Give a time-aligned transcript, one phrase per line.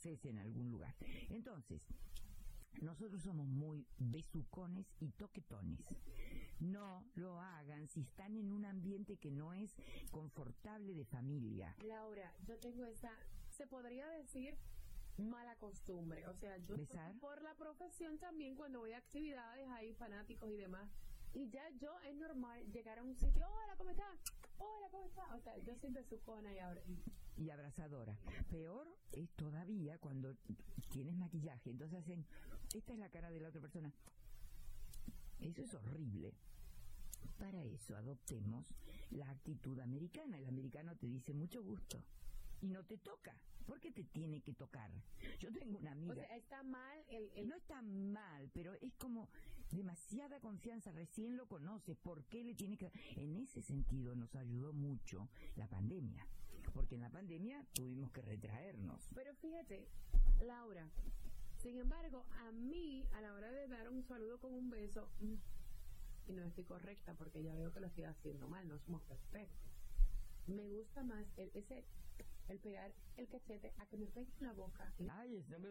[0.00, 0.94] Francés en algún lugar.
[1.28, 1.82] Entonces,
[2.80, 5.80] nosotros somos muy besucones y toquetones.
[6.60, 9.74] No lo hagan si están en un ambiente que no es
[10.10, 11.74] confortable de familia.
[11.84, 13.10] Laura, yo tengo esa,
[13.50, 14.56] se podría decir
[15.18, 16.26] mala costumbre.
[16.28, 17.14] O sea, yo ¿Besar?
[17.18, 20.88] por la profesión también cuando voy a actividades hay fanáticos y demás.
[21.32, 24.18] Y ya yo es normal llegar a un sitio, hola, ¿cómo estás?
[24.58, 25.30] Hola, ¿cómo estás?
[25.32, 26.82] O sea, yo soy besucona y ahora.
[26.86, 27.02] y-
[27.42, 28.18] y abrazadora.
[28.50, 30.36] Peor es todavía cuando
[30.90, 32.26] tienes maquillaje, entonces hacen,
[32.74, 33.90] esta es la cara de la otra persona.
[35.38, 36.34] Eso es horrible.
[37.38, 38.66] Para eso adoptemos
[39.10, 40.36] la actitud americana.
[40.36, 42.04] El americano te dice mucho gusto
[42.60, 43.34] y no te toca.
[43.64, 44.90] ¿Por qué te tiene que tocar?
[45.38, 46.12] Yo tengo una amiga.
[46.12, 49.30] O sea, está mal el, el- No está mal, pero es como
[49.70, 52.90] demasiada confianza, recién lo conoces, ¿por qué le tiene que...?
[53.16, 56.26] En ese sentido nos ayudó mucho la pandemia,
[56.72, 59.08] porque en la pandemia tuvimos que retraernos.
[59.14, 59.88] Pero fíjate,
[60.40, 60.88] Laura,
[61.62, 65.34] sin embargo, a mí, a la hora de dar un saludo con un beso, mm,
[66.28, 69.70] y no estoy correcta porque ya veo que lo estoy haciendo mal, no somos perfectos.
[70.46, 71.84] Me gusta más el, ese,
[72.50, 74.92] el pegar el cachete a que me peguen en la boca.
[75.10, 75.68] Ay, eso me...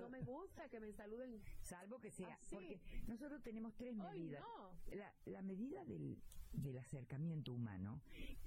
[0.00, 1.40] No me gusta que me saluden.
[1.62, 2.54] Salvo que sea, Así.
[2.54, 4.42] porque nosotros tenemos tres ¡Ay, medidas.
[4.42, 4.96] no!
[4.96, 6.18] La, la medida del,
[6.52, 8.00] del acercamiento humano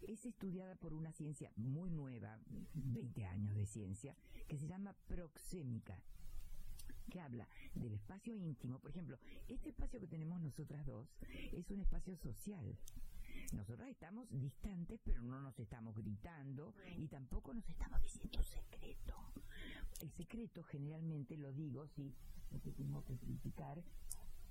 [0.08, 2.40] es estudiada por una ciencia muy nueva,
[2.74, 4.16] 20 años de ciencia,
[4.48, 6.02] que se llama proxémica,
[7.10, 8.80] que habla del espacio íntimo.
[8.80, 9.18] Por ejemplo,
[9.48, 11.08] este espacio que tenemos nosotras dos
[11.54, 12.76] es un espacio social.
[13.54, 19.16] Nosotras estamos distantes, pero no nos estamos gritando y tampoco nos estamos diciendo secreto.
[20.02, 22.14] El secreto generalmente lo digo si
[22.50, 23.84] porque tengo que criticar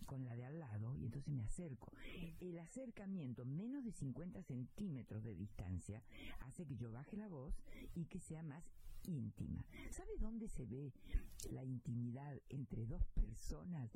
[0.05, 1.93] con la de al lado y entonces me acerco.
[2.41, 6.03] El acercamiento, menos de 50 centímetros de distancia,
[6.41, 7.55] hace que yo baje la voz
[7.95, 8.65] y que sea más
[9.07, 9.65] íntima.
[9.91, 10.93] ¿Sabe dónde se ve
[11.51, 13.91] la intimidad entre dos personas?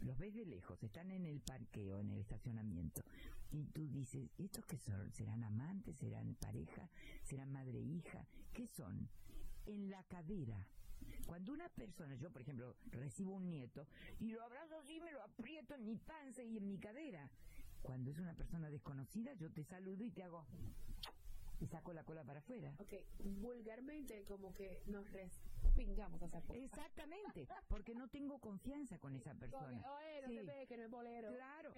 [0.00, 3.02] Los ves de lejos, están en el parqueo, en el estacionamiento.
[3.50, 5.12] Y tú dices, ¿estos qué son?
[5.12, 5.96] ¿Serán amantes?
[5.96, 6.88] ¿Serán pareja?
[7.22, 8.26] ¿Serán madre e hija?
[8.52, 9.08] ¿Qué son?
[9.66, 10.66] En la cadera.
[11.26, 13.86] Cuando una persona, yo por ejemplo, recibo un nieto
[14.18, 17.30] y lo abrazo así, me lo aprieto en mi panza y en mi cadera.
[17.82, 20.46] Cuando es una persona desconocida, yo te saludo y te hago
[21.62, 22.74] y saco la cola para afuera.
[22.80, 22.92] Ok,
[23.40, 25.06] vulgarmente como que nos
[25.62, 26.38] respingamos a esa.
[26.54, 29.82] Exactamente, porque no tengo confianza con esa persona.
[29.92, 30.36] Oye, no Sí.
[30.36, 31.32] te ve que no es bolero.
[31.34, 31.72] Claro,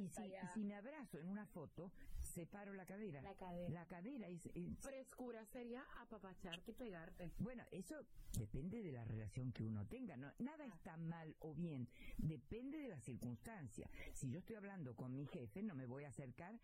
[0.00, 0.08] y,
[0.54, 1.90] si, me abrazo en una foto,
[2.22, 3.20] separo la cadera.
[3.22, 3.70] La cadera.
[3.70, 7.30] La cadera es, es- Frescura sería apapacharte y pegarte.
[7.38, 7.96] Bueno, eso
[8.38, 10.16] depende de la relación que uno tenga.
[10.16, 10.32] ¿no?
[10.38, 11.88] Nada está mal o bien,
[12.18, 13.88] depende de la circunstancia.
[14.12, 16.58] Si yo estoy hablando con mi jefe, no me voy a acercar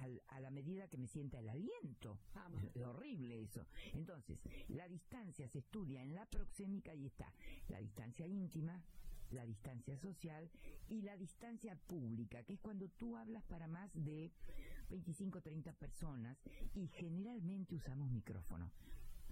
[0.00, 2.18] al- a la medida que me sienta el aliento.
[2.74, 3.66] Es horrible eso.
[3.94, 4.38] Entonces,
[4.68, 7.32] la distancia se estudia en la proxémica y está
[7.68, 8.82] la distancia íntima,
[9.30, 10.50] la distancia social
[10.88, 14.30] y la distancia pública, que es cuando tú hablas para más de
[14.90, 16.38] 25 30 personas
[16.74, 18.70] y generalmente usamos micrófono.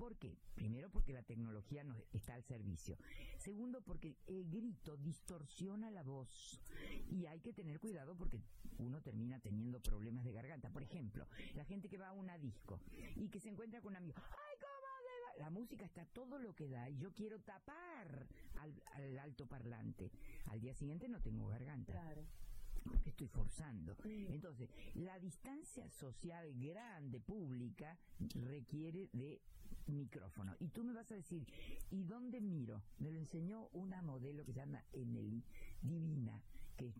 [0.00, 0.38] ¿Por qué?
[0.55, 2.97] Primero porque la tecnología nos está al servicio.
[3.37, 6.59] Segundo porque el grito distorsiona la voz
[7.11, 8.41] y hay que tener cuidado porque
[8.79, 10.71] uno termina teniendo problemas de garganta.
[10.71, 12.81] Por ejemplo, la gente que va a una disco
[13.15, 14.15] y que se encuentra con un amigo.
[14.17, 14.50] ¡Ay, cómo le va!
[15.40, 18.28] La música está todo lo que da y yo quiero tapar
[18.60, 20.10] al, al alto parlante.
[20.50, 22.26] Al día siguiente no tengo garganta Claro.
[22.84, 23.96] porque estoy forzando.
[24.04, 27.98] Entonces, la distancia social grande, pública,
[28.34, 29.40] requiere de
[29.87, 30.54] micrófono.
[30.60, 31.46] Y tú me vas a decir,
[31.90, 32.82] ¿y dónde miro?
[32.98, 35.42] Me lo enseñó una modelo que se llama Emily,
[35.81, 36.42] divina,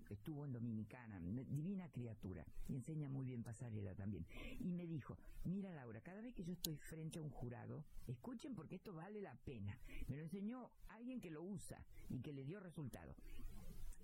[0.07, 4.27] que estuvo en Dominicana, divina criatura, y enseña muy bien pasarela también.
[4.59, 8.55] Y me dijo, mira Laura, cada vez que yo estoy frente a un jurado, escuchen
[8.55, 9.79] porque esto vale la pena.
[10.09, 13.15] Me lo enseñó alguien que lo usa y que le dio resultado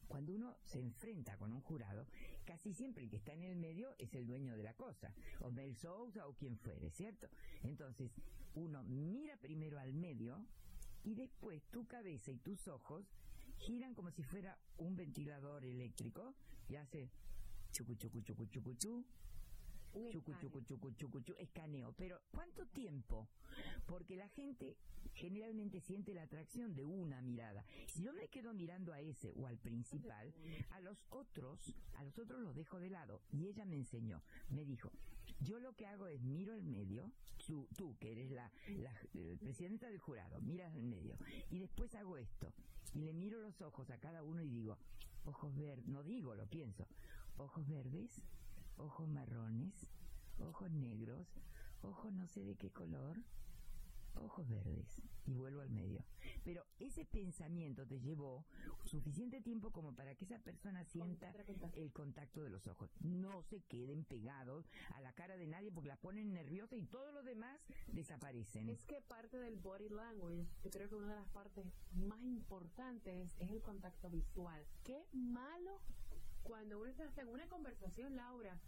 [0.09, 2.07] cuando uno se enfrenta con un jurado,
[2.45, 5.51] casi siempre el que está en el medio es el dueño de la cosa, o
[5.51, 7.29] Mel Sousa o quien fuere, ¿cierto?
[7.63, 8.13] Entonces,
[8.55, 10.47] uno mira primero al medio
[11.05, 13.05] y después tu cabeza y tus ojos
[13.59, 16.35] giran como si fuera un ventilador eléctrico
[16.69, 17.11] y hace
[17.73, 19.05] chucu chucu chucu chucu chucu
[19.93, 20.11] escáner.
[20.41, 21.93] chucu chucu chucu chu, escaneo.
[21.93, 23.29] Pero ¿cuánto tiempo?
[23.87, 24.77] Porque la gente
[25.15, 27.65] generalmente siente la atracción de una mirada.
[27.87, 30.35] Si yo me quedo mirando a ese o al principal,
[30.71, 33.23] a los otros, a los otros los dejo de lado.
[33.33, 34.93] Y ella me enseñó, me dijo,
[35.41, 37.11] yo lo que hago es miro el medio,
[37.47, 41.17] tú, tú que eres la, la eh, presidenta del jurado, miras el medio,
[41.51, 42.53] y después hago esto,
[42.97, 44.79] y le miro los ojos a cada uno y digo,
[45.27, 46.89] ojos verdes, no digo, lo pienso,
[47.37, 48.23] ojos verdes,
[48.79, 49.87] ojos marrones,
[50.39, 51.29] ojos negros,
[51.83, 53.19] ojos no sé de qué color,
[54.19, 56.05] ojos verdes y vuelvo al medio.
[56.45, 58.47] Pero ese pensamiento te llevó
[58.85, 61.33] suficiente tiempo como para que esa persona sienta
[61.75, 62.91] el contacto de los ojos.
[63.01, 67.13] No se queden pegados a la cara de nadie porque la ponen nerviosa y todos
[67.13, 67.59] los demás
[67.89, 68.69] desaparecen.
[68.69, 73.35] Es que parte del body language, yo creo que una de las partes más importantes
[73.39, 74.65] es el contacto visual.
[74.85, 75.81] Qué malo
[76.43, 78.61] cuando uno está en una conversación, Laura,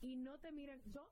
[0.00, 0.80] y no te miran.
[0.86, 1.10] Yo,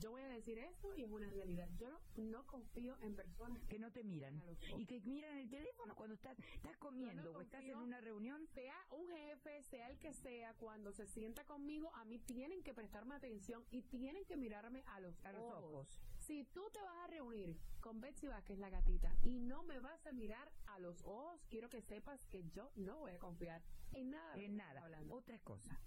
[0.00, 1.68] yo voy a decir esto y es una realidad.
[1.76, 4.42] Yo no, confío en personas que no te miran
[4.78, 8.46] y que miran el teléfono cuando estás, estás comiendo no o estás en una reunión.
[8.54, 12.72] sea un jefe, sea el que sea, cuando se sienta conmigo, a mí tienen que
[12.72, 16.00] prestarme atención y tienen que mirarme a los, A los ojos.
[16.18, 20.06] Si tú te vas a reunir con Betsy Vázquez, la gatita, y no me vas
[20.06, 23.62] a mirar a los ojos, quiero que sepas que yo no voy a confiar
[23.92, 24.34] en nada.
[24.36, 24.82] En nada.
[24.82, 25.14] hablando.
[25.14, 25.78] Otra cosa.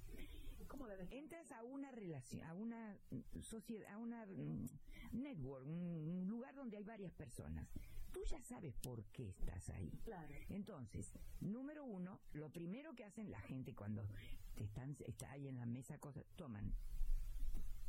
[1.12, 2.98] Entras a una relación, a una
[3.42, 4.68] sociedad, a una mm,
[5.12, 7.68] network, un lugar donde hay varias personas.
[8.12, 9.92] Tú ya sabes por qué estás ahí.
[10.04, 10.34] Claro.
[10.50, 14.08] Entonces, número uno, lo primero que hacen la gente cuando
[14.56, 16.74] te están, está ahí en la mesa, cosas, toman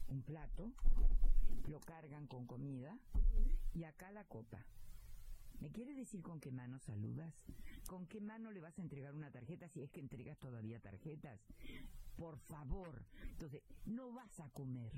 [0.08, 0.72] un plato,
[1.68, 2.98] lo cargan con comida
[3.74, 4.64] y acá la copa.
[5.60, 7.34] ¿Me quieres decir con qué mano saludas?
[7.86, 11.40] ¿Con qué mano le vas a entregar una tarjeta si es que entregas todavía tarjetas?
[12.16, 13.04] Por favor.
[13.30, 14.92] Entonces, no vas a comer,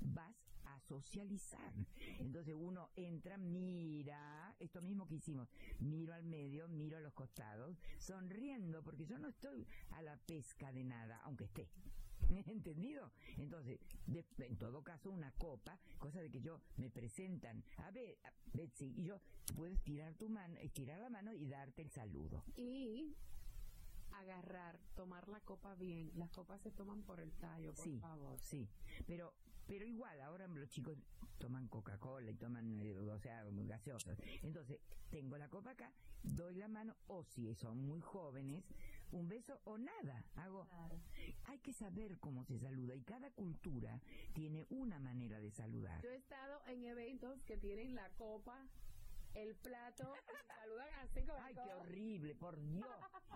[0.00, 1.72] vas a socializar.
[2.18, 5.48] Entonces uno entra, mira, esto mismo que hicimos,
[5.80, 10.72] miro al medio, miro a los costados, sonriendo, porque yo no estoy a la pesca
[10.72, 11.68] de nada, aunque esté.
[12.46, 13.12] ¿Entendido?
[13.36, 18.16] Entonces, de- en todo caso, una copa, cosa de que yo me presentan, a ver,
[18.54, 19.20] Betsy, y yo
[19.54, 22.42] puedo estirar tu mano, estirar la mano y darte el saludo.
[22.56, 23.14] Y
[24.18, 26.10] agarrar, tomar la copa bien.
[26.14, 28.38] Las copas se toman por el tallo, por sí, favor.
[28.40, 28.68] sí,
[29.06, 29.32] pero
[29.66, 30.98] pero igual ahora los chicos
[31.38, 34.18] toman Coca-Cola y toman, eh, o sea, gaseosas.
[34.42, 34.78] Entonces,
[35.08, 35.90] tengo la copa acá,
[36.22, 38.62] doy la mano, o si son muy jóvenes,
[39.10, 40.22] un beso o nada.
[40.36, 41.00] Hago, Claro.
[41.44, 44.02] hay que saber cómo se saluda y cada cultura
[44.34, 46.02] tiene una manera de saludar.
[46.02, 48.68] Yo he estado en eventos que tienen la copa
[49.34, 52.86] el plato, y saludan así como Ay, qué horrible, por Dios.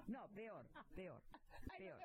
[0.06, 1.22] No, peor, peor,
[1.70, 1.98] Ay, peor.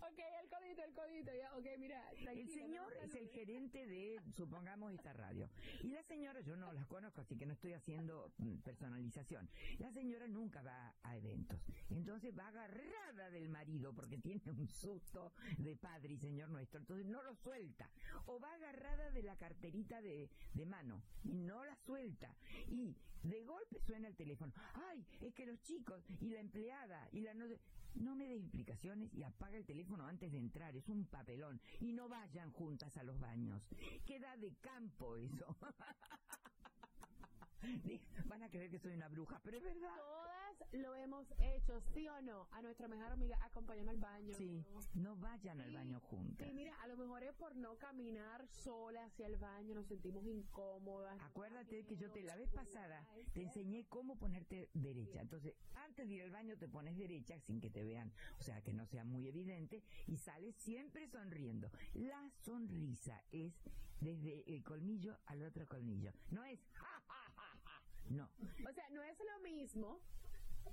[0.00, 2.10] ok, el codito, el codito, ya, ok, mira.
[2.10, 5.48] El señor no es el gerente de, supongamos, esta radio.
[5.82, 9.50] Y la señora, yo no las conozco, así que no estoy haciendo mm, personalización.
[9.78, 11.60] La señora nunca va a eventos.
[11.90, 16.80] Entonces va agarrada del marido porque tiene un susto de padre y señor nuestro.
[16.80, 17.90] Entonces no lo suelta.
[18.26, 22.34] O va agarrada de la carterita de, de mano y no la suelta.
[22.68, 24.52] Y de golpe suena el teléfono.
[24.74, 27.46] Ay, es que los chicos y la empleada y la no...
[27.94, 31.60] No me des explicaciones y apaga el teléfono antes de entrar, es un papelón.
[31.80, 33.66] Y no vayan juntas a los baños.
[34.06, 35.56] Queda de campo eso.
[38.26, 39.96] Van a creer que soy una bruja, pero es verdad.
[40.72, 42.48] Lo hemos hecho, ¿sí o no?
[42.52, 44.36] A nuestra mejor amiga, acompáñame al baño.
[44.36, 44.64] Sí,
[44.94, 46.46] no vayan al baño juntas.
[46.46, 50.24] Sí, mira, a lo mejor es por no caminar sola hacia el baño, nos sentimos
[50.26, 51.20] incómodas.
[51.22, 55.20] Acuérdate que yo te la vez pasada te enseñé cómo ponerte derecha.
[55.20, 58.62] Entonces, antes de ir al baño te pones derecha sin que te vean, o sea,
[58.62, 61.70] que no sea muy evidente y sales siempre sonriendo.
[61.94, 63.52] La sonrisa es
[64.00, 66.12] desde el colmillo al otro colmillo.
[66.30, 67.82] No es ja, ja, ja, ja.
[68.10, 68.28] No,
[68.68, 70.00] O sea, no es lo mismo.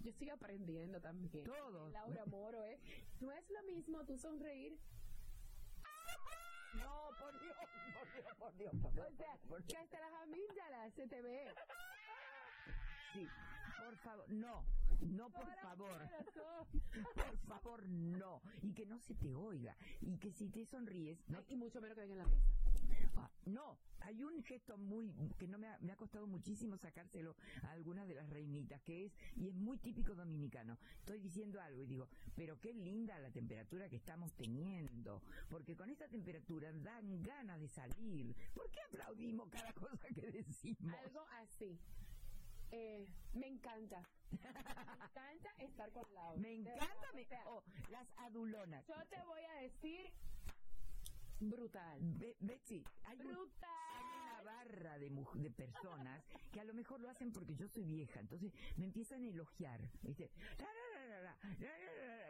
[0.02, 1.44] Yo estoy aprendiendo también.
[1.44, 1.92] Todos.
[1.92, 2.80] Laura Moro, ¿eh?
[3.20, 4.78] No es lo mismo tú sonreír.
[6.76, 7.56] no, por Dios,
[7.94, 9.08] por Dios, por Dios, por Dios.
[9.12, 9.68] O sea, por Dios.
[9.68, 11.48] que hasta las amígdalas se te ve.
[13.14, 13.28] Sí,
[13.84, 14.64] por favor, no,
[15.02, 16.02] no por favor.
[17.16, 18.42] Por favor, no.
[18.62, 19.76] Y que no se te oiga.
[20.02, 22.57] Y que si te sonríes, no, y mucho menos que venga en la mesa.
[23.46, 27.72] No, hay un gesto muy que no me ha, me ha costado muchísimo sacárselo a
[27.72, 30.78] algunas de las reinitas, que es, y es muy típico dominicano.
[31.00, 35.90] Estoy diciendo algo y digo, pero qué linda la temperatura que estamos teniendo, porque con
[35.90, 38.36] esta temperatura dan ganas de salir.
[38.54, 40.94] ¿Por qué aplaudimos cada cosa que decimos?
[41.06, 41.80] Algo así.
[42.72, 44.06] Eh, me encanta.
[44.30, 46.38] Me encanta estar con Laura.
[46.42, 48.86] Me encanta, verdad, me- o sea, oh, las adulonas.
[48.88, 50.12] Yo te voy a decir
[51.40, 52.00] brutal.
[52.20, 57.10] Be- Betsy, hay un- hay una barra de, de personas que a lo mejor lo
[57.10, 59.80] hacen porque yo soy vieja, entonces me empiezan a elogiar.
[60.02, 60.30] ¿viste?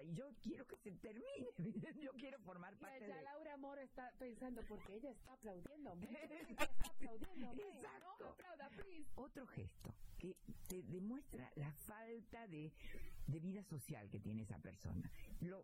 [0.03, 1.47] y yo quiero que se termine,
[2.01, 3.21] yo quiero formar Mira, parte ya.
[3.21, 8.35] Laura Moro está pensando porque ella está aplaudiendo, ella está aplaudiendo, Exacto.
[9.15, 10.35] Otro gesto que
[10.67, 12.71] te demuestra la falta de,
[13.27, 15.09] de vida social que tiene esa persona.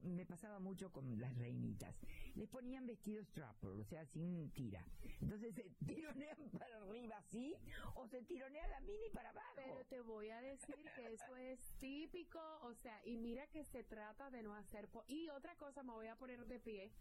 [0.03, 1.95] Me pasaba mucho con las reinitas.
[2.35, 4.85] Les ponían vestidos trapper, o sea, sin tira.
[5.21, 7.55] Entonces se tironean para arriba así
[7.95, 9.53] o se tironea la mini para abajo.
[9.55, 13.83] Pero te voy a decir que eso es típico, o sea, y mira que se
[13.83, 14.88] trata de no hacer...
[15.08, 16.92] y otra cosa, me voy a poner de pie.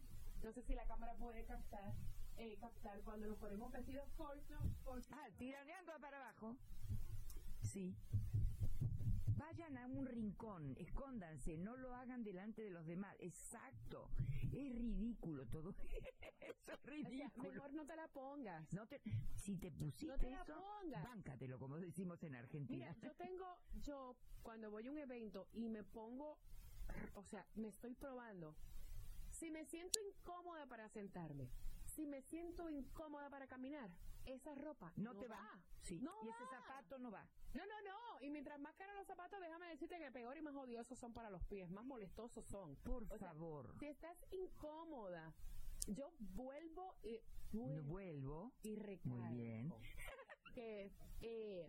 [0.43, 1.95] No sé si la cámara puede captar,
[2.37, 4.59] eh, captar cuando nos ponemos vestidos cortos.
[4.85, 5.09] cortos.
[5.13, 6.57] Ah, tironeando para abajo.
[7.63, 7.95] Sí.
[9.37, 13.15] Vayan a un rincón, escóndanse, no lo hagan delante de los demás.
[13.21, 14.09] Exacto.
[14.53, 15.75] Es ridículo todo.
[16.41, 17.51] Eso es O sea, ridículo.
[17.53, 18.73] mejor no te la pongas.
[18.73, 19.01] No te,
[19.37, 21.03] si te pusiste No te la eso, pongas.
[21.05, 22.87] báncatelo, como decimos en Argentina.
[22.95, 26.39] Mira, yo tengo, yo cuando voy a un evento y me pongo,
[27.15, 28.55] o sea, me estoy probando,
[29.31, 31.49] si me siento incómoda para sentarme,
[31.95, 33.91] si me siento incómoda para caminar,
[34.25, 35.59] esa ropa no, te va.
[35.83, 35.99] Sí.
[36.01, 36.51] No y ese va.
[36.51, 37.27] zapato no va.
[37.55, 38.21] No, no, no.
[38.25, 41.29] Y mientras más caros los zapatos, déjame decirte que peor y más odiosos son para
[41.29, 42.77] los pies, más molestosos son.
[42.77, 43.75] Por O sea, favor.
[43.81, 45.35] Si estás incómoda,
[45.89, 47.21] yo vuelvo y,
[47.83, 48.53] vuelvo.
[48.63, 49.75] y recalco Muy bien.
[50.55, 51.69] que eh,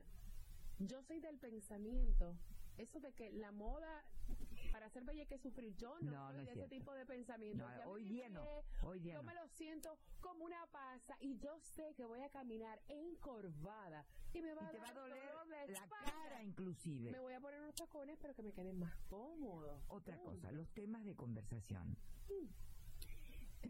[0.78, 2.38] yo soy del pensamiento,
[2.78, 4.04] eso de que la moda
[4.72, 5.76] para ser bella hay que sufrir.
[5.76, 6.70] Yo no, No, soy no es ese cierto.
[6.76, 7.68] tipo de pensamiento.
[7.70, 8.64] No, hoy día no.
[8.82, 12.30] Hoy día Yo me lo siento como una pasa y yo sé que voy a
[12.30, 15.80] caminar encorvada y me va Y a te va dar a doler dolor de la
[15.80, 16.12] espalda.
[16.12, 17.12] cara inclusive.
[17.12, 19.80] Me voy a poner unos tacones pero que me queden más cómodos.
[19.90, 21.96] Otra cosa, los temas de conversación.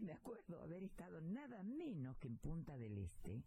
[0.00, 3.42] Me acuerdo haber estado nada menos que en Punta del Este,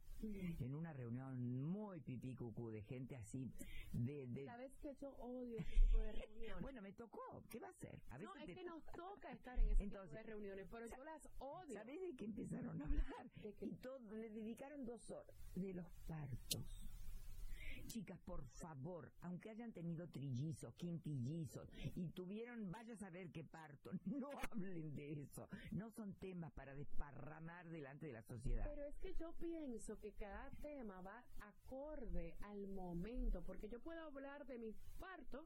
[0.59, 1.39] en una reunión
[1.69, 3.51] muy pipí cucú de gente así,
[3.91, 4.25] de...
[4.27, 6.61] de- ¿Sabes que yo odio ese tipo de reuniones?
[6.61, 7.99] bueno, me tocó, ¿qué va a hacer?
[8.09, 10.87] A no, es te que nos toca estar en ese Entonces, tipo de reuniones, pero
[10.87, 11.73] yo las odio.
[11.75, 13.31] ¿Sabés de qué empezaron a hablar?
[13.41, 13.65] ¿De qué?
[13.65, 16.86] Y todo, le dedicaron dos horas de los partos.
[17.87, 23.91] Chicas, por favor, aunque hayan tenido trillizos, quintillizos y tuvieron, vaya a saber qué parto,
[24.05, 25.47] no hablen de eso.
[25.71, 28.65] No son temas para desparramar delante de la sociedad.
[28.65, 34.01] Pero es que yo pienso que cada tema va acorde al momento, porque yo puedo
[34.01, 35.45] hablar de mis partos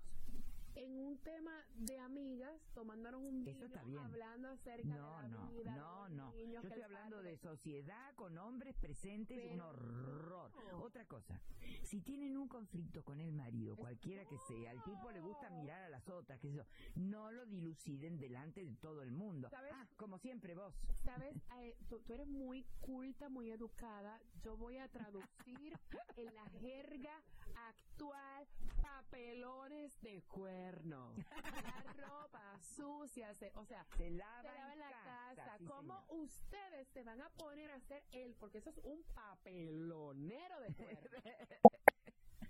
[0.76, 4.00] en un tema de amigas, tomándonos un Eso vino, está bien.
[4.00, 6.32] hablando acerca No, de la no, vida, no, de los no.
[6.32, 10.52] niños, Yo estoy hablando de sociedad con hombres presentes, un Pero horror.
[10.72, 10.82] no.
[10.84, 11.40] Otra cosa,
[11.84, 15.82] si tienen un conflicto con el marido, cualquiera que sea, al tipo le gusta mirar
[15.84, 19.50] a las otras, que eso, no lo diluciden delante de todo el mundo.
[19.50, 19.72] ¿Sabes?
[19.76, 20.74] Ah, como siempre vos.
[21.04, 24.20] Sabes, Eh, tú, tú eres muy culta, muy educada.
[24.42, 25.78] Yo voy a traducir
[26.18, 27.22] en la jerga
[27.70, 28.48] actual
[28.82, 30.22] papelones de
[30.62, 31.14] cuerno.
[31.98, 35.58] La ropa sucia, se- o sea, Se lava, se lava en la casa.
[35.58, 36.24] sí, ¿Cómo señor.
[36.24, 38.36] ustedes se van a poner a hacer él?
[38.40, 40.68] Porque eso es un papelonero de.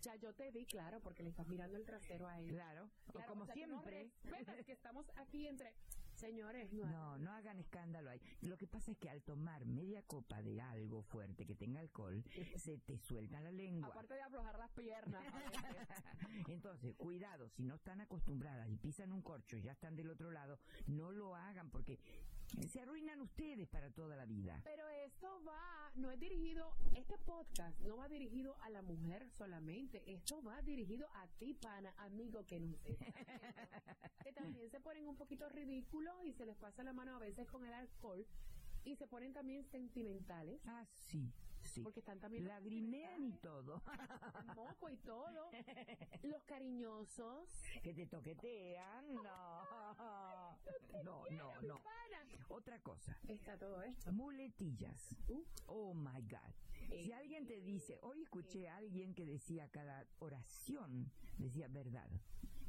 [0.03, 2.48] Ya yo te vi, claro, porque le estás mirando el trasero a él.
[2.50, 4.12] Claro, Claro, como o sea, no siempre.
[4.24, 5.75] respetas que estamos aquí entre
[6.22, 6.72] señores.
[6.72, 8.22] No, No, no hagan escándalo ahí.
[8.42, 12.24] Lo que pasa es que al tomar media copa de algo fuerte que tenga alcohol,
[12.56, 13.90] se te suelta la lengua.
[13.90, 15.24] Aparte de aflojar las piernas.
[16.48, 20.32] Entonces, cuidado, si no están acostumbradas y pisan un corcho y ya están del otro
[20.32, 22.00] lado, no lo hagan porque
[22.67, 24.60] se arruinan ustedes para toda la vida.
[24.63, 30.03] Pero esto va, no es dirigido, este podcast no va dirigido a la mujer solamente,
[30.12, 32.79] esto va dirigido a ti, pana, amigo que está viendo,
[34.24, 37.48] que también se ponen un poquito ridículos y se les pasa la mano a veces
[37.48, 38.25] con el alcohol
[38.84, 41.31] y se ponen también sentimentales, Ah, sí,
[41.72, 41.82] sí.
[41.82, 43.82] porque están también Lagrimean y todo.
[44.56, 45.50] moco y todo,
[46.24, 47.50] los cariñosos,
[47.84, 49.16] que te toquetean.
[49.16, 49.62] No.
[51.04, 51.82] No, no, no.
[52.50, 53.18] Otra cosa.
[53.28, 54.12] está todo esto.
[54.12, 55.16] Muletillas.
[55.28, 55.48] Uf.
[55.68, 56.54] Oh my God.
[56.90, 62.10] Si alguien te dice, hoy escuché a alguien que decía cada oración, decía verdad.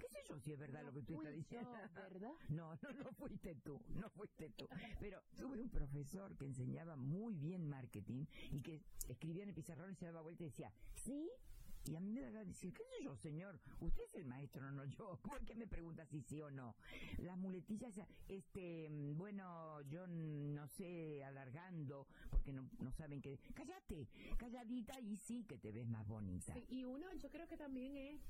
[0.02, 1.70] ¿Qué sé yo si es verdad lo que tú estás diciendo?
[1.72, 2.32] yo, ¿verdad?
[2.48, 4.66] No, no, no fuiste tú, no fuiste tú.
[4.98, 9.92] Pero tuve un profesor que enseñaba muy bien marketing y que escribía en el pizarrón
[9.92, 11.30] y se daba vuelta y decía, ¿sí?
[11.84, 13.60] Y a mí me daba decir, ¿qué sé yo, señor?
[13.80, 15.18] Usted es el maestro, no yo.
[15.22, 16.74] ¿Por qué me pregunta si sí o no?
[17.18, 17.92] Las muletillas,
[18.28, 23.38] este, bueno, yo no sé, alargando, porque no, no saben qué.
[23.54, 26.54] Cállate, calladita y sí que te ves más bonita.
[26.54, 28.20] Sí, y uno, yo creo que también es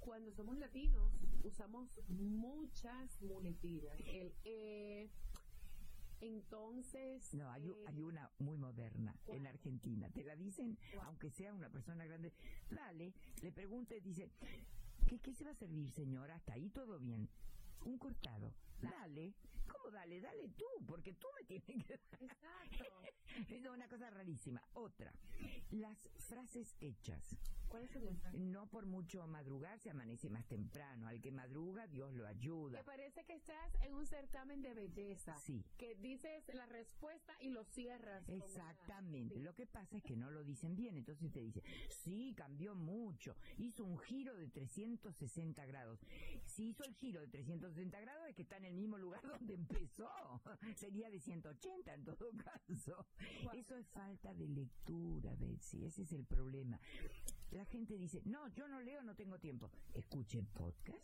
[0.00, 1.12] cuando somos latinos,
[1.42, 3.98] usamos muchas muletillas.
[4.06, 5.10] El eh,
[6.20, 7.34] entonces.
[7.34, 10.08] No, hay, eh, hay una muy moderna en Argentina.
[10.10, 12.32] Te la dicen, aunque sea una persona grande.
[12.70, 14.30] Dale, le pregunta y dice,
[15.06, 16.36] ¿qué, ¿qué se va a servir, señora?
[16.36, 17.28] Hasta ahí todo bien.
[17.84, 18.54] Un cortado.
[18.80, 19.34] Dale.
[19.66, 20.20] ¿Cómo dale?
[20.20, 22.22] Dale tú, porque tú me tienes que dar.
[22.22, 22.84] Exacto.
[23.50, 24.62] Es una cosa rarísima.
[24.72, 25.12] Otra,
[25.70, 27.36] las frases hechas.
[28.34, 31.06] No por mucho madrugar se amanece más temprano.
[31.08, 32.78] Al que madruga, Dios lo ayuda.
[32.78, 35.36] Que parece que estás en un certamen de belleza.
[35.38, 35.64] Sí.
[35.76, 38.28] Que dices la respuesta y lo cierras.
[38.28, 39.36] Exactamente.
[39.36, 39.42] Sí.
[39.42, 40.96] Lo que pasa es que no lo dicen bien.
[40.96, 43.36] Entonces te dice, sí, cambió mucho.
[43.58, 46.00] Hizo un giro de 360 grados.
[46.44, 49.54] Si hizo el giro de 360 grados es que está en el mismo lugar donde
[49.54, 50.08] empezó.
[50.76, 53.06] Sería de 180 en todo caso.
[53.54, 55.84] Eso es falta de lectura, Betsy.
[55.84, 56.78] Ese es el problema.
[57.50, 59.70] La gente dice, no, yo no leo, no tengo tiempo.
[59.94, 61.02] Escuche podcast.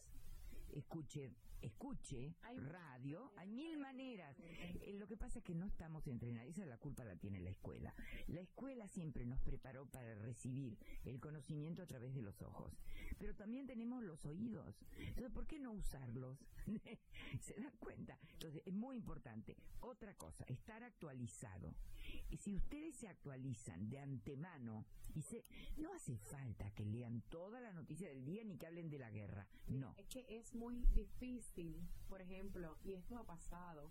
[0.72, 1.30] Escuche,
[1.62, 4.36] escuche Hay- radio, hay mil maneras.
[4.40, 7.50] Eh, lo que pasa es que no estamos entrenados, esa la culpa la tiene la
[7.50, 7.94] escuela.
[8.28, 12.72] La escuela siempre nos preparó para recibir el conocimiento a través de los ojos,
[13.18, 14.74] pero también tenemos los oídos.
[14.98, 16.38] Entonces, ¿por qué no usarlos?
[17.40, 18.18] ¿Se dan cuenta?
[18.34, 19.56] Entonces, es muy importante.
[19.80, 21.74] Otra cosa, estar actualizado.
[22.30, 25.44] Y si ustedes se actualizan de antemano, y se,
[25.76, 29.10] no hace falta que lean toda la noticia del día ni que hablen de la
[29.10, 29.46] guerra.
[29.68, 29.94] No.
[29.98, 31.42] Es que es muy difícil,
[32.08, 33.90] por ejemplo, y esto ha pasado,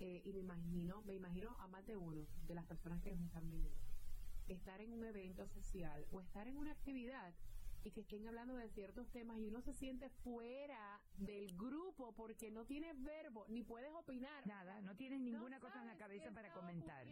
[0.00, 3.20] eh, y me imagino, me imagino a más de uno de las personas que nos
[3.20, 3.76] están viendo,
[4.48, 7.32] estar en un evento social o estar en una actividad
[7.84, 12.50] y que estén hablando de ciertos temas y uno se siente fuera del grupo porque
[12.50, 14.46] no tienes verbo ni puedes opinar.
[14.46, 17.06] Nada, no tienes No ninguna cosa en la cabeza para comentar.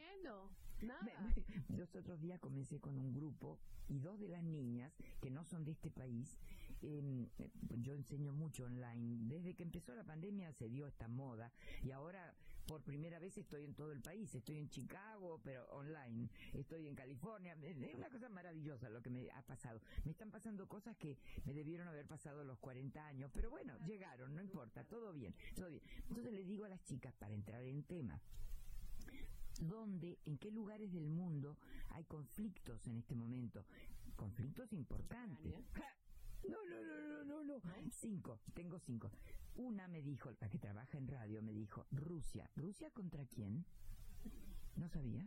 [0.82, 1.34] Nada.
[1.76, 5.64] Los otros días comencé con un grupo y dos de las niñas que no son
[5.64, 6.38] de este país,
[6.82, 7.28] eh,
[7.82, 9.28] yo enseño mucho online.
[9.28, 12.34] Desde que empezó la pandemia se dio esta moda y ahora
[12.66, 14.32] por primera vez estoy en todo el país.
[14.34, 16.28] Estoy en Chicago, pero online.
[16.52, 17.56] Estoy en California.
[17.62, 19.80] Es una cosa maravillosa lo que me ha pasado.
[20.04, 23.76] Me están pasando cosas que me debieron haber pasado a los 40 años, pero bueno,
[23.86, 25.82] llegaron, no importa, todo bien, todo bien.
[26.08, 28.20] Entonces les digo a las chicas, para entrar en tema,
[29.60, 31.58] dónde, en qué lugares del mundo
[31.90, 33.64] hay conflictos en este momento.
[34.16, 35.54] Conflictos importantes.
[36.48, 37.62] No, no, no, no, no, no.
[37.90, 39.10] Cinco, tengo cinco.
[39.56, 42.50] Una me dijo, la que trabaja en radio, me dijo, Rusia.
[42.56, 43.64] ¿Rusia contra quién?
[44.76, 45.26] No sabía.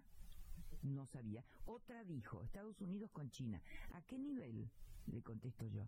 [0.81, 1.45] No sabía.
[1.65, 3.61] Otra dijo, Estados Unidos con China.
[3.93, 4.69] ¿A qué nivel?
[5.07, 5.87] Le contesto yo.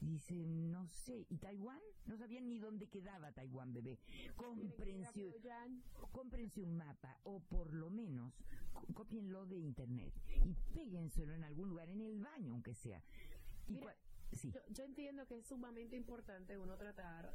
[0.00, 1.26] Dice, no sé.
[1.28, 1.80] ¿Y Taiwán?
[2.06, 3.98] No sabían ni dónde quedaba Taiwán, bebé.
[4.36, 8.32] Comprensión cómprense un mapa o por lo menos
[9.60, 10.12] internet
[10.44, 13.02] y péguenselo en algún lugar, en el baño aunque sea.
[13.68, 13.96] Y Mira,
[14.32, 14.50] sí.
[14.50, 17.34] Yo, yo entiendo que es sumamente importante uno tratar,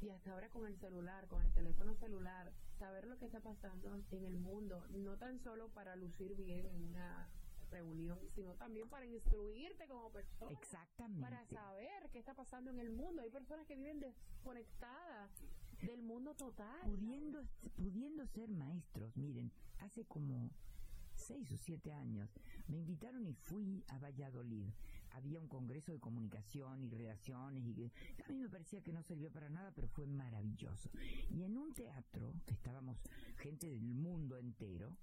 [0.00, 3.94] y hasta ahora con el celular, con el teléfono celular, saber lo que está pasando
[4.10, 7.28] en el mundo, no tan solo para lucir bien en una
[7.70, 10.52] reunión, sino también para instruirte como persona.
[10.52, 11.20] Exactamente.
[11.20, 13.22] Para saber qué está pasando en el mundo.
[13.22, 15.30] Hay personas que viven desconectadas
[15.82, 16.80] del mundo total.
[16.84, 17.44] pudiendo,
[17.76, 20.50] pudiendo ser maestros, miren, hace como
[21.26, 22.30] seis o siete años
[22.68, 24.68] me invitaron y fui a Valladolid.
[25.10, 27.90] Había un congreso de comunicación y redacciones y
[28.24, 30.90] a mí me parecía que no sirvió para nada, pero fue maravilloso.
[31.30, 32.98] Y en un teatro, que estábamos
[33.38, 34.96] gente del mundo entero,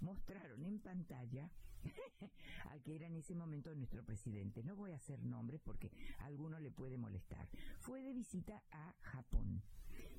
[0.00, 1.50] mostraron en pantalla
[2.70, 4.62] al que era en ese momento nuestro presidente.
[4.62, 7.48] No voy a hacer nombres porque alguno le puede molestar.
[7.78, 9.62] Fue de visita a Japón.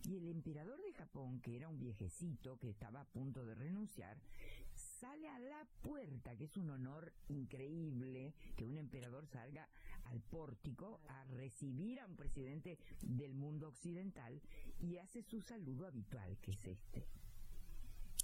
[0.04, 4.18] Y el emperador de Japón, que era un viejecito que estaba a punto de renunciar,
[5.02, 9.68] sale a la puerta, que es un honor increíble que un emperador salga
[10.06, 14.40] al pórtico a recibir a un presidente del mundo occidental
[14.80, 17.21] y hace su saludo habitual, que es este.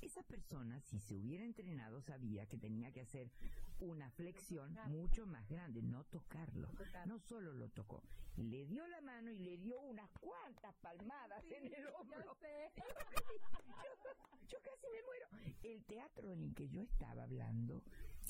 [0.02, 3.32] Esa persona, si se hubiera entrenado, sabía que tenía que hacer
[3.80, 6.70] una flexión mucho más grande, no tocarlo.
[7.06, 8.04] No solo lo tocó,
[8.36, 12.38] le dio la mano y le dio unas cuantas palmadas en el hombro.
[14.48, 15.28] Yo, casi me muero.
[15.64, 17.84] El teatro en el que yo estaba hablando,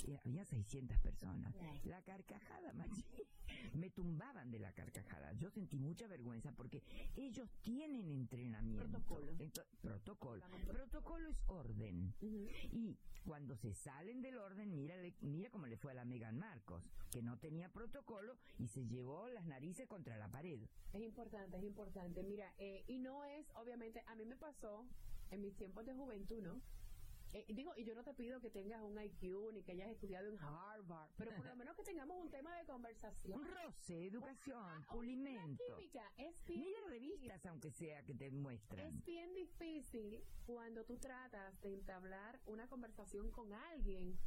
[0.08, 1.53] eh, había 600 personas.
[1.84, 3.03] La carcajada, machi,
[3.73, 4.87] me tumbaban de la carcajada.
[5.77, 6.81] Sentí mucha vergüenza porque
[7.15, 8.83] ellos tienen entrenamiento.
[8.83, 9.31] Protocolo.
[9.81, 10.43] Protocolo.
[10.67, 12.13] Protocolo es orden.
[12.19, 16.83] Y cuando se salen del orden, mira, mira cómo le fue a la Megan Marcos,
[17.11, 20.59] que no tenía protocolo y se llevó las narices contra la pared.
[20.93, 22.23] Es importante, es importante.
[22.23, 24.85] Mira, eh, y no es, obviamente, a mí me pasó
[25.29, 26.59] en mis tiempos de juventud, ¿no?
[27.38, 30.28] Eh, digo, y yo no te pido que tengas un IQ ni que hayas estudiado
[30.28, 33.39] en Harvard, pero por lo menos que tengamos un tema de conversación.
[33.41, 35.63] Un roce, educación, Ah, pulimento.
[35.76, 38.88] química, es bien Mira revistas, aunque sea que te muestran.
[38.88, 44.17] Es bien difícil cuando tú tratas de entablar una conversación con alguien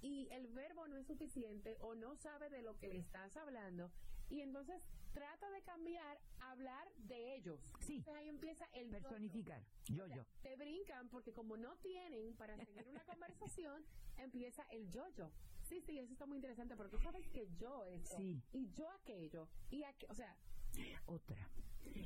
[0.00, 3.90] y el verbo no es suficiente o no sabe de lo que le estás hablando
[4.30, 7.60] y entonces trata de cambiar a hablar de ellos.
[7.80, 7.96] Sí.
[7.96, 8.90] Entonces ahí empieza el.
[8.90, 9.62] Personificar.
[9.86, 10.24] Yo, O sea, yo.
[10.42, 13.84] Te brincan porque como no tienen para seguir una conversación,
[14.18, 15.30] empieza el yo-yo.
[15.68, 18.42] Sí, sí, eso está muy interesante porque tú sabes que yo esto Sí.
[18.52, 20.36] y yo aquello y aqu- o sea,
[21.06, 21.48] Otra.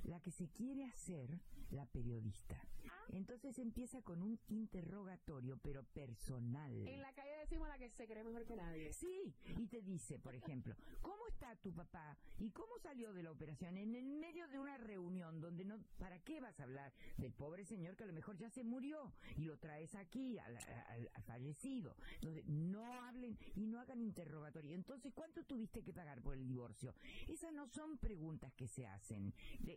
[0.04, 1.28] La que se quiere hacer
[1.70, 2.60] la periodista.
[3.10, 6.72] Entonces empieza con un interrogatorio, pero personal.
[6.86, 8.92] en la calle decimos la que se cree mejor que nadie.
[8.92, 12.16] Sí, y te dice, por ejemplo, ¿cómo está tu papá?
[12.38, 13.76] ¿Y cómo salió de la operación?
[13.76, 17.64] En el medio de una reunión donde no, ¿para qué vas a hablar del pobre
[17.64, 21.22] señor que a lo mejor ya se murió y lo traes aquí al, al- al
[21.24, 21.96] fallecido?
[22.14, 24.74] Entonces, no hablen y no hagan interrogatorio.
[24.74, 26.94] Entonces, ¿cuánto tuviste que pagar por el divorcio?
[27.28, 29.34] Esas no son preguntas que se hacen.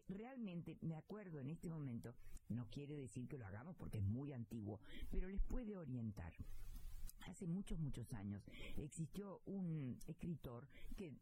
[0.08, 2.14] Realmente, me acuerdo en este momento,
[2.50, 4.80] no quiere decir que lo hagamos porque es muy antiguo,
[5.12, 6.34] pero les puede orientar.
[7.28, 8.44] Hace muchos, muchos años
[8.78, 11.14] existió un escritor que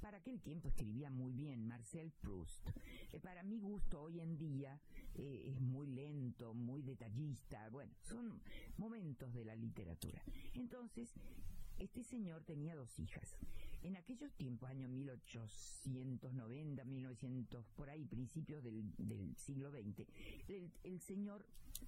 [0.00, 2.68] para aquel tiempo escribía muy bien, Marcel Proust.
[3.12, 4.80] Eh, para mi gusto hoy en día
[5.14, 8.40] eh, es muy lento, muy detallista, bueno, son
[8.76, 10.22] momentos de la literatura.
[10.54, 11.12] Entonces,
[11.78, 13.36] este señor tenía dos hijas.
[13.86, 20.04] En aquellos tiempos, año 1890, 1900, por ahí, principios del, del siglo XX,
[20.48, 21.46] el, el señor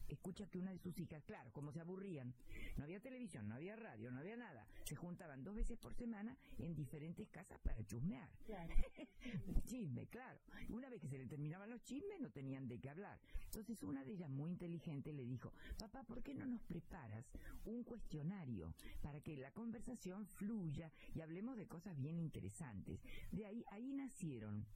[0.09, 2.35] escucha que una de sus hijas, claro, como se aburrían,
[2.77, 6.37] no había televisión, no había radio, no había nada, se juntaban dos veces por semana
[6.59, 8.29] en diferentes casas para chusmear.
[8.45, 8.75] Claro.
[9.67, 10.41] Chisme, claro.
[10.71, 13.19] Una vez que se le terminaban los chismes, no tenían de qué hablar.
[13.45, 17.27] Entonces, una de ellas, muy inteligente, le dijo, papá, ¿por qué no nos preparas
[17.65, 23.01] un cuestionario para que la conversación fluya y hablemos de cosas bien interesantes?
[23.33, 24.67] De ahí, ahí nacieron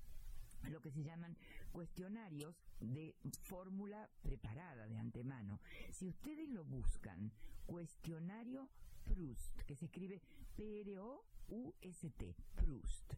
[0.70, 1.37] lo que se llaman
[1.72, 5.61] cuestionarios de fórmula preparada de antemano.
[5.92, 7.33] Si ustedes lo buscan,
[7.66, 8.68] cuestionario
[9.05, 10.20] Proust, que se escribe
[10.57, 13.14] P-R-O-U-S-T, Proust,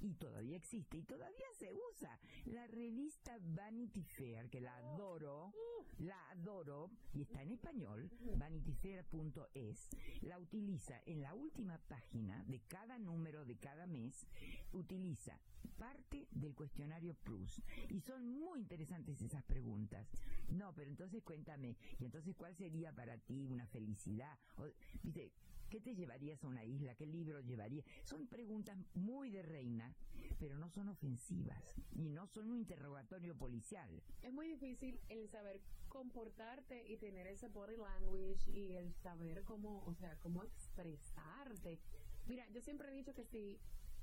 [0.00, 2.18] y todavía existe y todavía se usa.
[2.46, 5.52] La revista Vanity Fair, que la adoro,
[5.98, 9.88] la adoro, y está en español, vanityfair.es,
[10.22, 14.26] la utiliza en la última página de cada número de cada mes,
[14.72, 15.38] utiliza
[15.76, 17.60] parte del cuestionario Proust.
[17.90, 20.08] Y son muy interesantes esas preguntas.
[20.48, 24.38] No, pero entonces cuéntame, ¿y entonces cuál sería para ti una felicidad?
[24.56, 24.64] O,
[25.02, 25.32] Viste,
[25.68, 26.94] ¿Qué te llevarías a una isla?
[26.94, 27.84] ¿Qué libro llevarías?
[28.04, 29.94] Son preguntas muy de reina,
[30.38, 34.02] pero no son ofensivas y no son un interrogatorio policial.
[34.22, 39.84] Es muy difícil el saber comportarte y tener ese body language y el saber cómo,
[39.84, 41.78] o sea, cómo expresarte.
[42.26, 43.60] Mira, yo siempre he dicho que si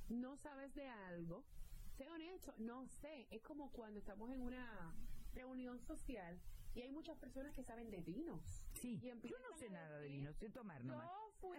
[0.09, 1.43] no sabes de algo,
[1.97, 3.27] sé honesto, no sé.
[3.31, 4.93] Es como cuando estamos en una
[5.33, 6.39] reunión social
[6.75, 8.63] y hay muchas personas que saben de vinos.
[8.73, 11.09] Sí, yo no sé nada de decir, vino, sé tomar nomás.
[11.39, 11.57] Fui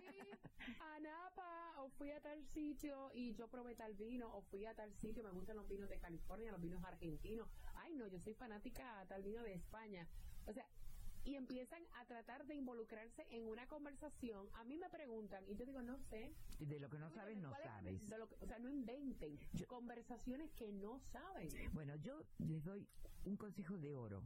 [0.81, 4.75] a Napa o fui a tal sitio y yo probé tal vino o fui a
[4.75, 7.49] tal sitio, me gustan los vinos de California, los vinos argentinos.
[7.75, 10.07] Ay, no, yo soy fanática a tal vino de España.
[10.47, 10.67] O sea,
[11.25, 14.49] y empiezan a tratar de involucrarse en una conversación.
[14.55, 16.33] A mí me preguntan y yo digo, no sé.
[16.61, 18.09] De lo que no sabes, no ¿Cuál es- sabes.
[18.09, 21.49] de lo que- o sea, no inventen Yo- conversaciones que no saben.
[21.73, 22.87] Bueno, yo les doy
[23.25, 24.23] un consejo de oro.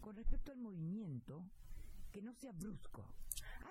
[0.00, 1.44] Con respecto al movimiento,
[2.10, 3.04] que no sea brusco.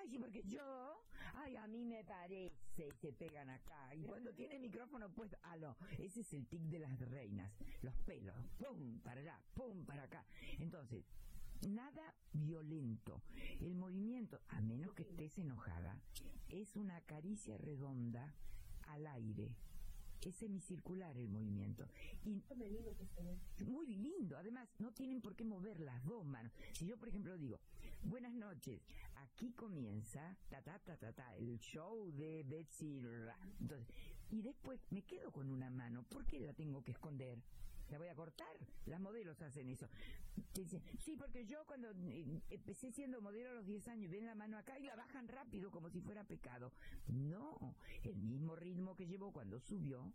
[0.00, 1.02] Ay, porque yo,
[1.34, 3.94] ay, a mí me parece, y se pegan acá.
[3.94, 7.52] Y cuando tiene micrófono puesto, no, ese es el tic de las reinas.
[7.82, 10.24] Los pelos, pum, para allá, pum, para acá.
[10.58, 11.04] Entonces,
[11.68, 13.22] nada violento.
[13.60, 16.00] El movimiento, a menos que estés enojada,
[16.48, 18.34] es una caricia redonda
[18.88, 19.54] al aire.
[20.22, 21.88] Es semicircular el movimiento.
[23.58, 24.36] Y muy lindo.
[24.36, 26.52] Además, no tienen por qué mover las dos manos.
[26.74, 27.58] Si yo, por ejemplo, digo,
[28.02, 28.82] buenas noches,
[29.16, 33.00] aquí comienza ta ta ta ta ta el show de Betsy.
[33.00, 33.38] Ra-".
[33.60, 33.88] Entonces,
[34.30, 36.04] y después me quedo con una mano.
[36.04, 37.38] ¿Por qué la tengo que esconder?
[37.90, 38.56] La voy a cortar.
[38.86, 39.88] Las modelos hacen eso.
[40.54, 44.34] Dicen, sí, porque yo cuando eh, empecé siendo modelo a los 10 años, ven la
[44.34, 46.72] mano acá y la bajan rápido como si fuera pecado.
[47.08, 50.12] No, el mismo ritmo que llevó cuando subió,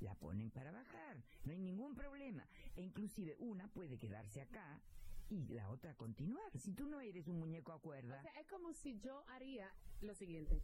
[0.00, 1.22] la ponen para bajar.
[1.44, 2.46] No hay ningún problema.
[2.76, 4.80] E inclusive una puede quedarse acá
[5.28, 6.50] y la otra continuar.
[6.58, 10.62] Si tú no eres un muñeco a cuerda, es como si yo haría lo siguiente.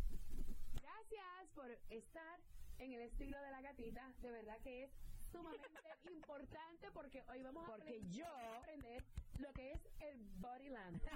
[0.80, 2.40] Gracias por estar
[2.78, 4.14] en el estilo de la gatita.
[4.22, 4.90] De verdad que es
[5.38, 9.04] sumamente importante porque hoy vamos a porque aprender- yo a aprender
[9.38, 11.10] lo que es el body language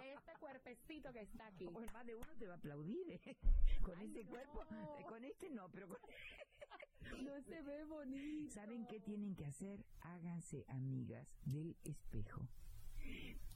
[0.00, 1.66] de este cuerpecito que está aquí.
[1.72, 3.36] Pues más de uno te va a aplaudir ¿eh?
[3.82, 4.30] con Ay, no.
[4.30, 4.66] cuerpo,
[5.08, 5.98] con este no, pero con...
[7.24, 8.52] No se ve bonito.
[8.52, 9.84] ¿Saben qué tienen que hacer?
[10.00, 12.48] Háganse amigas del espejo.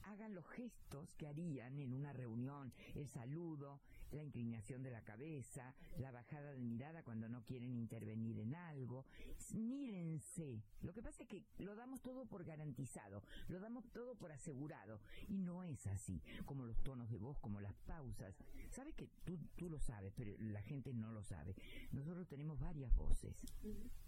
[0.03, 5.73] Hagan los gestos que harían en una reunión, el saludo, la inclinación de la cabeza,
[5.97, 9.05] la bajada de mirada cuando no quieren intervenir en algo.
[9.53, 10.61] Mírense.
[10.81, 14.99] Lo que pasa es que lo damos todo por garantizado, lo damos todo por asegurado.
[15.27, 18.35] Y no es así, como los tonos de voz, como las pausas.
[18.71, 21.55] Sabes que tú, tú lo sabes, pero la gente no lo sabe.
[21.91, 23.35] Nosotros tenemos varias voces.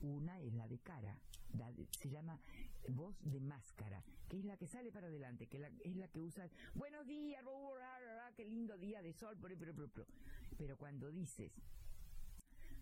[0.01, 1.19] Una es la de cara,
[1.99, 2.39] se llama
[2.89, 6.19] voz de máscara, que es la que sale para adelante, que la- es la que
[6.19, 7.43] usa, buenos días,
[8.35, 9.37] qué lindo día de sol.
[10.57, 11.51] Pero cuando dices,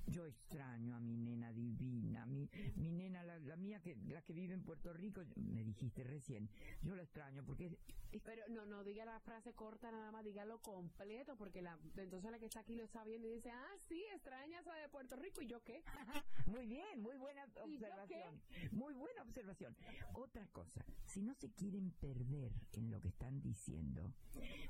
[0.07, 4.33] yo extraño a mi nena divina, mi, mi nena, la, la mía, que la que
[4.33, 6.49] vive en Puerto Rico, me dijiste recién,
[6.81, 7.77] yo la extraño porque es-
[8.11, 12.29] es Pero no, no diga la frase corta nada más, dígalo completo, porque la, entonces
[12.31, 15.15] la que está aquí lo está viendo y dice, ah, sí, extrañas a de Puerto
[15.15, 15.81] Rico, ¿y yo qué?
[16.47, 18.41] Muy bien, muy buena ¿Y yo observación.
[18.71, 19.75] Muy buena observación.
[20.13, 24.11] Otra cosa, si no se quieren perder en lo que están diciendo,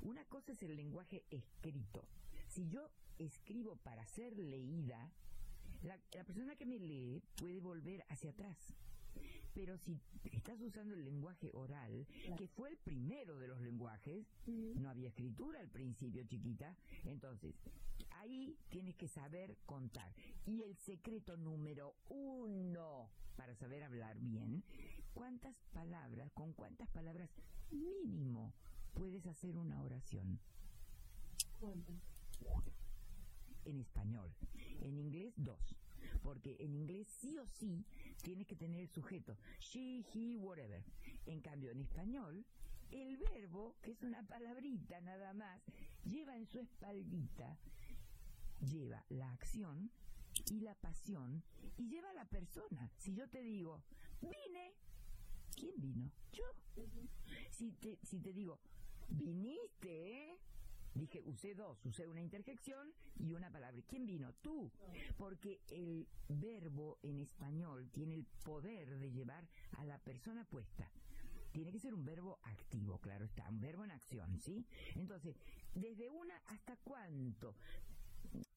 [0.01, 2.07] una cosa es el lenguaje escrito.
[2.47, 2.91] Si yo
[3.25, 5.11] escribo para ser leída,
[5.83, 8.57] la, la persona que me lee puede volver hacia atrás.
[9.53, 9.99] Pero si
[10.31, 12.07] estás usando el lenguaje oral,
[12.37, 17.55] que fue el primero de los lenguajes, no había escritura al principio, chiquita, entonces
[18.11, 20.13] ahí tienes que saber contar.
[20.45, 24.63] Y el secreto número uno para saber hablar bien,
[25.13, 27.29] ¿cuántas palabras, con cuántas palabras
[27.71, 28.53] mínimo
[28.93, 30.39] puedes hacer una oración?
[33.65, 34.33] En español.
[34.81, 35.75] En inglés, dos.
[36.23, 37.85] Porque en inglés sí o sí
[38.21, 39.37] tienes que tener el sujeto.
[39.59, 40.83] She, he, whatever.
[41.25, 42.45] En cambio, en español,
[42.91, 45.61] el verbo, que es una palabrita nada más,
[46.03, 47.57] lleva en su espaldita,
[48.59, 49.91] lleva la acción
[50.49, 51.43] y la pasión
[51.77, 52.91] y lleva a la persona.
[52.97, 53.83] Si yo te digo,
[54.21, 54.73] vine,
[55.55, 56.11] ¿quién vino?
[56.31, 56.43] Yo.
[57.51, 58.59] Si te, si te digo,
[59.09, 60.37] viniste, ¿eh?
[60.93, 63.81] Dije, usé dos, usé una interjección y una palabra.
[63.87, 64.33] ¿Quién vino?
[64.41, 64.69] Tú.
[65.17, 70.91] Porque el verbo en español tiene el poder de llevar a la persona puesta.
[71.53, 74.65] Tiene que ser un verbo activo, claro está, un verbo en acción, ¿sí?
[74.95, 75.35] Entonces,
[75.75, 77.55] desde una hasta cuánto.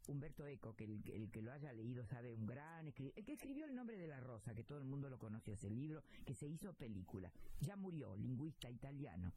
[0.06, 3.64] Humberto Eco, que el, el que lo haya leído sabe, un gran el que escribió
[3.64, 6.46] El nombre de la rosa, que todo el mundo lo conoció, ese libro que se
[6.46, 7.32] hizo película.
[7.60, 9.32] Ya murió, lingüista italiano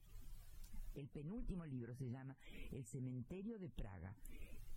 [0.97, 2.35] El penúltimo libro se llama
[2.71, 4.15] El cementerio de Praga.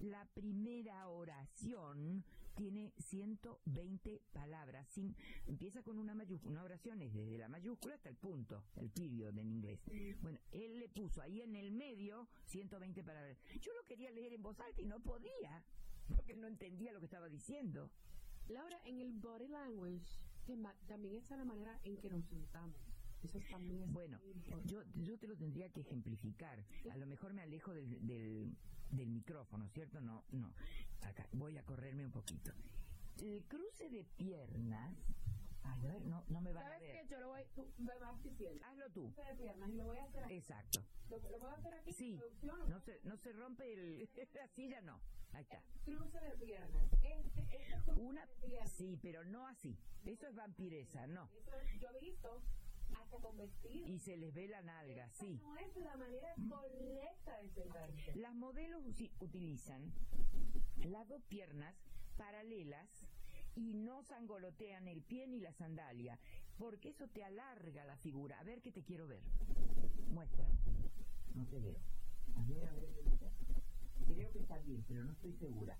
[0.00, 4.86] La primera oración tiene 120 palabras.
[4.90, 6.52] Sin, empieza con una mayúscula.
[6.52, 9.80] Una oración es desde la mayúscula hasta el punto, el period en inglés.
[10.20, 13.38] Bueno, él le puso ahí en el medio 120 palabras.
[13.60, 15.64] Yo lo quería leer en voz alta y no podía,
[16.06, 17.90] porque no entendía lo que estaba diciendo.
[18.48, 20.20] Laura, en el body language
[20.86, 22.99] también está la manera en que nos sentamos.
[23.22, 24.18] Eso también es Bueno,
[24.64, 26.64] yo, yo te lo tendría que ejemplificar.
[26.90, 28.56] A lo mejor me alejo del, del,
[28.90, 30.00] del micrófono, ¿cierto?
[30.00, 30.52] No, no.
[31.02, 32.52] Acá, voy a correrme un poquito.
[33.18, 34.96] El cruce de piernas.
[35.62, 37.02] Ay, a ver, no, no me van a ¿Sabes ver.
[37.02, 37.08] qué?
[37.10, 38.64] Yo lo voy, tú me vas diciendo.
[38.64, 39.12] Hazlo tú.
[39.12, 40.34] Cruce de piernas y lo voy a hacer aquí.
[40.34, 40.80] Exacto.
[41.10, 41.92] ¿Lo, lo puedo hacer aquí?
[41.92, 42.16] Sí.
[42.16, 44.98] ¿Producción o No se, no se rompe el, la silla, no.
[45.32, 45.62] Ahí está.
[45.84, 46.92] Cruce de piernas.
[46.94, 48.72] Este, este es un Una, de piernas.
[48.72, 49.76] sí, pero no así.
[50.06, 51.28] Eso es vampiresa, no.
[51.36, 52.42] Eso yo he visto
[52.94, 53.86] hasta con vestido.
[53.88, 55.40] Y se les ve la nalga, Esta sí.
[55.42, 58.14] no es la manera correcta de sentarse.
[58.16, 58.82] Las modelos
[59.20, 59.92] utilizan
[60.84, 61.74] las dos piernas
[62.16, 62.88] paralelas
[63.54, 66.18] y no sangolotean el pie ni la sandalia,
[66.58, 68.38] porque eso te alarga la figura.
[68.38, 69.22] A ver que te quiero ver.
[70.08, 70.46] Muestra.
[71.34, 71.78] No te veo.
[72.36, 73.30] A ver, a ver, a ver.
[74.06, 75.78] Creo que está bien, pero no estoy segura.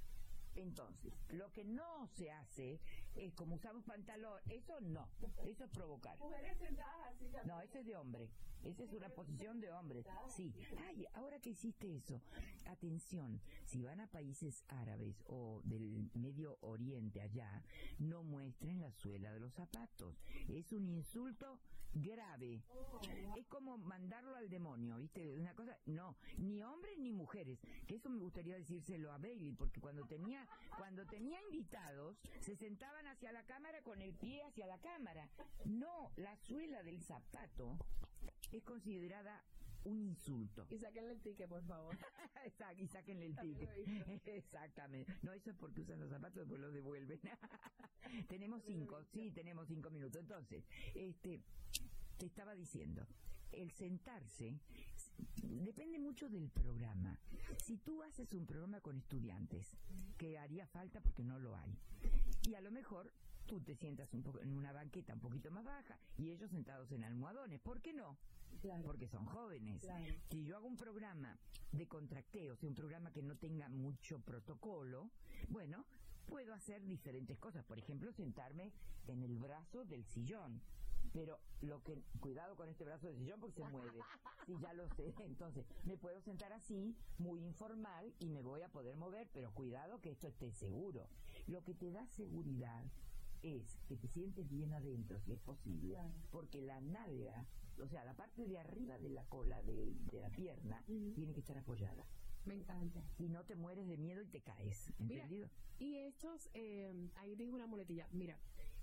[0.54, 2.80] Entonces, lo que no se hace
[3.14, 5.08] es como usamos pantalón, eso no,
[5.44, 6.18] eso es provocar.
[6.18, 7.46] Mujeres sentadas así también.
[7.46, 8.28] No, ese es de hombre.
[8.62, 10.04] Esa es una posición de hombre.
[10.28, 10.52] Sí.
[10.86, 12.20] Ay, ahora que hiciste eso,
[12.66, 17.62] atención, si van a países árabes o del Medio Oriente allá,
[17.98, 20.22] no muestren la suela de los zapatos.
[20.48, 21.58] Es un insulto
[21.94, 22.62] grave.
[23.36, 25.34] Es como mandarlo al demonio, ¿viste?
[25.34, 27.58] Una cosa, no, ni hombres ni mujeres.
[27.86, 33.06] Que eso me gustaría decírselo a Bailey, porque cuando tenía, cuando tenía invitados, se sentaban
[33.06, 35.28] hacia la cámara con el pie hacia la cámara.
[35.64, 37.76] No, la suela del zapato
[38.52, 39.42] es considerada
[39.84, 40.66] un insulto.
[40.70, 41.96] Y sáquenle el ticket, por favor.
[42.78, 43.68] Y sáquenle el ticket.
[44.26, 45.12] Exactamente.
[45.22, 47.20] No, eso es porque usan los zapatos, después los devuelven.
[48.28, 50.20] tenemos cinco, sí, tenemos cinco minutos.
[50.20, 50.64] Entonces,
[50.94, 51.42] este,
[52.16, 53.06] te estaba diciendo,
[53.52, 54.54] el sentarse
[55.42, 57.18] depende mucho del programa.
[57.58, 59.76] Si tú haces un programa con estudiantes,
[60.16, 61.76] que haría falta porque no lo hay,
[62.42, 63.12] y a lo mejor
[63.46, 66.92] tú te sientas un poco en una banqueta un poquito más baja y ellos sentados
[66.92, 68.16] en almohadones, ¿por qué no?
[68.60, 68.82] Claro.
[68.84, 69.80] Porque son jóvenes.
[69.80, 70.14] Claro.
[70.30, 71.38] Si yo hago un programa
[71.72, 75.10] de contracteo, o sea, un programa que no tenga mucho protocolo,
[75.48, 75.84] bueno,
[76.26, 77.64] puedo hacer diferentes cosas.
[77.64, 78.72] Por ejemplo, sentarme
[79.06, 80.60] en el brazo del sillón.
[81.12, 83.98] Pero lo que, cuidado con este brazo del sillón porque se mueve.
[84.46, 85.14] Sí, ya lo sé.
[85.18, 90.00] Entonces, me puedo sentar así, muy informal, y me voy a poder mover, pero cuidado
[90.00, 91.06] que esto esté seguro.
[91.46, 92.84] Lo que te da seguridad
[93.42, 95.96] es que te sientes bien adentro, si es posible,
[96.30, 97.46] porque la nalga,
[97.82, 101.40] o sea, la parte de arriba de la cola, de, de la pierna, tiene que
[101.40, 102.06] estar apoyada.
[102.44, 103.02] Me encanta.
[103.16, 105.50] Si no te mueres de miedo y te caes, Mira, ¿entendido?
[105.78, 108.38] Y estos, eh, ahí dijo una muletilla, mira,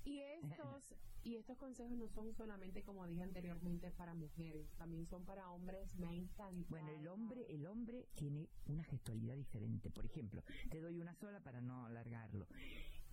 [0.06, 5.26] y estos, y estos consejos no son solamente, como dije anteriormente, para mujeres, también son
[5.26, 6.66] para hombres, me ha encantado.
[6.70, 9.90] Bueno, el hombre, el hombre tiene una gestualidad diferente.
[9.90, 12.48] Por ejemplo, te doy una sola para no alargarlo.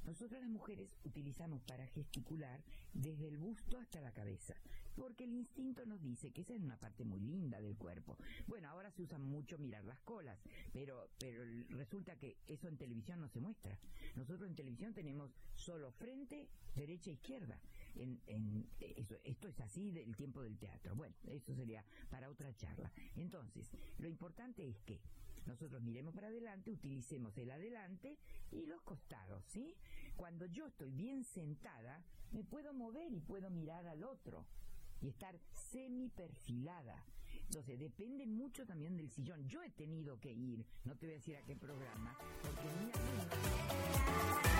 [0.04, 2.62] Nosotros las mujeres utilizamos para gesticular
[2.92, 4.54] desde el busto hasta la cabeza,
[4.94, 8.16] porque el instinto nos dice que esa es una parte muy linda del cuerpo.
[8.46, 10.38] Bueno, ahora se usa mucho mirar las colas,
[10.72, 13.78] pero, pero resulta que eso en televisión no se muestra.
[14.16, 17.60] Nosotros en televisión tenemos solo frente, derecha e izquierda.
[17.96, 20.94] En, en- eso, esto es así del tiempo del teatro.
[20.94, 22.92] Bueno, eso sería para otra charla.
[23.16, 25.00] Entonces, lo importante es que
[25.46, 28.16] nosotros miremos para adelante, utilicemos el adelante
[28.50, 29.74] y los costados, ¿sí?
[30.16, 32.02] Cuando yo estoy bien sentada,
[32.32, 34.46] me puedo mover y puedo mirar al otro
[35.04, 37.04] y estar semi perfilada.
[37.46, 39.46] Entonces, depende mucho también del sillón.
[39.46, 44.53] Yo he tenido que ir, no te voy a decir a qué programa, porque mi